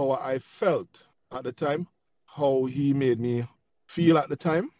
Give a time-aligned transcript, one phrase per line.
[0.00, 1.86] how I felt at the time,
[2.24, 3.46] how he made me
[3.86, 4.70] feel at the time.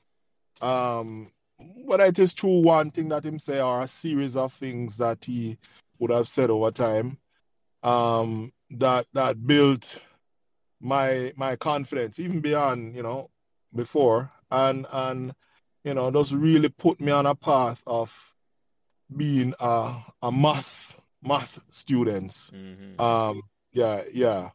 [0.63, 4.97] Um, whether it is true one thing that him say or a series of things
[4.97, 5.59] that he
[5.99, 7.19] would have said over time,
[7.83, 10.01] um, that that built
[10.81, 13.29] my my confidence even beyond you know
[13.75, 15.35] before and and
[15.85, 18.35] you know just really put me on a path of
[19.15, 22.51] being a a math math students.
[22.55, 22.99] Mm-hmm.
[22.99, 23.43] Um,
[23.73, 24.51] yeah, yeah.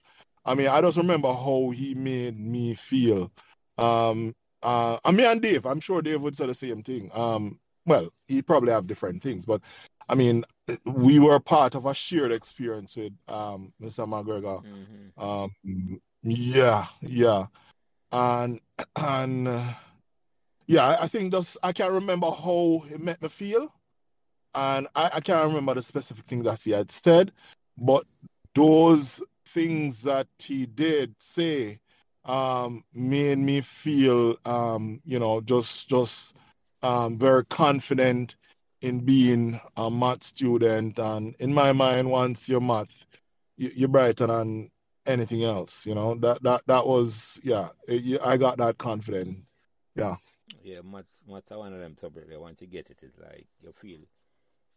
[0.45, 3.31] I mean, I just remember how he made me feel.
[3.77, 7.09] Um, uh, I mean, and Dave, I'm sure Dave would say the same thing.
[7.13, 9.61] Um, well, he probably have different things, but
[10.07, 10.43] I mean,
[10.85, 14.07] we were part of a shared experience with um, Mr.
[14.07, 14.63] McGregor.
[14.63, 15.23] Mm-hmm.
[15.23, 17.45] Um, yeah, yeah,
[18.11, 18.59] and
[18.95, 19.73] and uh,
[20.67, 23.73] yeah, I, think just I can't remember how it made me feel,
[24.53, 27.31] and I, I can't remember the specific thing that he had said,
[27.77, 28.05] but
[28.55, 29.21] those
[29.55, 31.79] things that he did say
[32.25, 36.35] um, made me feel, um, you know, just just
[36.83, 38.35] um, very confident
[38.81, 40.99] in being a math student.
[40.99, 43.05] And in my mind, once you're math,
[43.57, 44.69] you, you're brighter than
[45.05, 45.85] anything else.
[45.85, 47.69] You know, that that that was yeah.
[47.87, 49.37] It, I got that confident.
[49.95, 50.17] Yeah.
[50.63, 52.35] Yeah, maths are one of them subjects.
[52.37, 53.99] Once you get it, it's like you feel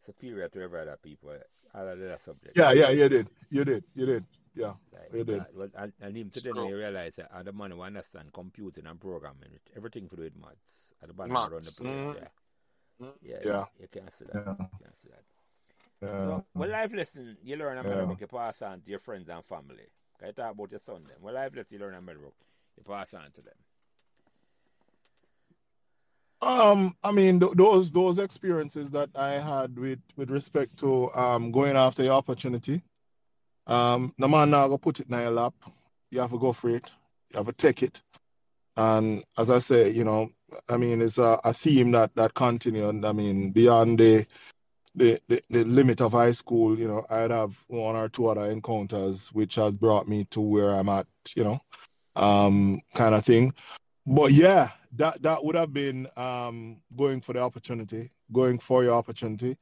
[0.06, 1.30] superior to every other people.
[1.74, 2.56] Other than that subject.
[2.56, 4.24] Yeah, yeah, you did, you did, you did.
[4.58, 5.40] Yeah, Like, you did.
[5.40, 8.86] uh, well, and, and even today, now you realize that other man who understand computing
[8.86, 10.90] and programming, everything to do with maths.
[11.00, 11.78] At the bottom around the Maths.
[11.78, 11.96] place.
[11.96, 12.14] Mhm.
[12.16, 12.28] Yeah.
[13.22, 13.58] Yeah, Yeah.
[13.58, 14.34] You, you can't see that.
[14.34, 14.50] Yeah.
[14.58, 15.24] You can't see that.
[16.02, 16.24] Yeah.
[16.24, 17.90] So, what life lesson you learn in Yeah.
[17.90, 19.86] Meadowbrook, you pass on to your friends and family?
[20.18, 21.16] Can you talk about your son then?
[21.20, 22.34] What life lesson you learn in Meadowbrook,
[22.76, 23.54] you pass on to them?
[26.40, 31.50] Um, I mean, th- those those experiences that I had with with respect to um
[31.50, 32.82] going after your opportunity.
[33.68, 35.54] Um, the man now go put it in your lap.
[36.10, 36.90] You have to go for it.
[37.30, 38.00] You have to take it.
[38.76, 40.30] And as I say, you know,
[40.68, 43.04] I mean, it's a, a theme that that continued.
[43.04, 44.26] I mean, beyond the,
[44.94, 48.50] the the the limit of high school, you know, I'd have one or two other
[48.50, 51.06] encounters which has brought me to where I'm at,
[51.36, 51.60] you know,
[52.16, 53.52] um, kind of thing.
[54.06, 58.94] But yeah, that that would have been um, going for the opportunity, going for your
[58.94, 59.58] opportunity,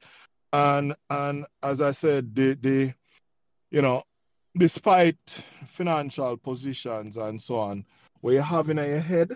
[0.53, 2.93] and and as I said, the the
[3.71, 4.03] you know,
[4.57, 5.17] despite
[5.65, 7.85] financial positions and so on,
[8.21, 9.31] what you have in your head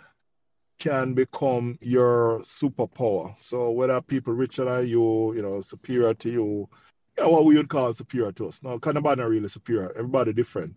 [0.79, 3.35] can become your superpower.
[3.39, 6.69] So whether people richer than you, you know, superior to you,
[7.17, 8.63] know, what we would call superior to us.
[8.63, 9.91] No, kind of not really superior.
[9.91, 10.75] Everybody different.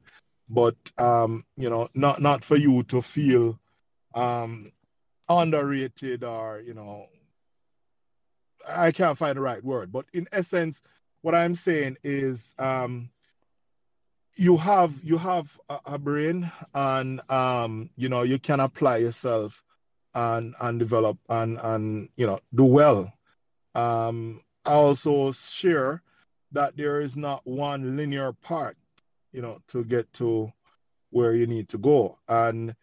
[0.49, 3.59] But um, you know, not not for you to feel
[4.15, 4.71] um
[5.29, 7.07] underrated or you know
[8.69, 10.83] i can't find the right word but in essence
[11.23, 13.09] what i'm saying is um
[14.37, 19.63] you have you have a, a brain and um you know you can apply yourself
[20.15, 23.13] and and develop and and you know do well
[23.75, 26.03] um i also share
[26.53, 28.75] that there is not one linear path
[29.33, 30.53] you know to get to
[31.11, 32.75] where you need to go and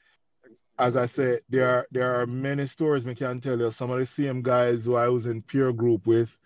[0.80, 3.70] as I said, there are there are many stories we can tell you.
[3.70, 6.40] Some of the same guys who I was in peer group with,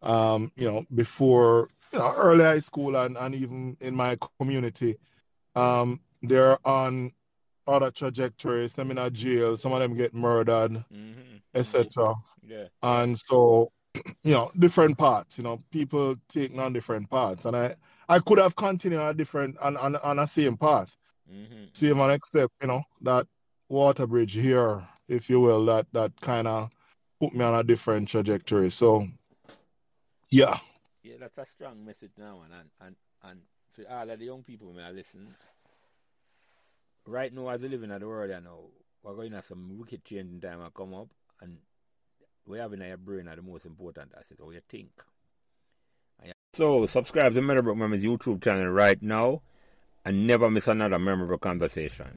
[0.00, 4.96] um, you know, before you know, early high school and, and even in my community,
[5.54, 7.12] um, they're on
[7.66, 8.74] other trajectories.
[8.74, 11.36] Some in a jail, some of them get murdered, Mm-hmm.
[11.54, 12.14] etc.
[12.46, 12.66] Yeah.
[12.82, 13.72] And so,
[14.24, 15.38] you know, different paths.
[15.38, 17.76] You know, people take on different paths, and I
[18.08, 20.96] I could have continued on a different on on, on a same path,
[21.32, 21.64] Mm-hmm.
[21.74, 23.26] same one except you know that
[23.68, 26.70] water bridge here, if you will, that that kind of
[27.20, 28.70] put me on a different trajectory.
[28.70, 29.06] So,
[30.30, 30.56] yeah,
[31.02, 33.40] Yeah, that's a strong message now, and and and, and
[33.70, 35.34] for all of the young people may I listen.
[37.06, 38.70] Right now, as we live in the world, you know,
[39.02, 41.08] we're going to have some wicked changing time will come up,
[41.40, 41.58] and
[42.46, 44.90] we have in our brain are the most important asset, how you think.
[46.52, 49.40] So, subscribe to Meadowbrook Memories YouTube channel right now,
[50.04, 52.08] and never miss another memorable conversation.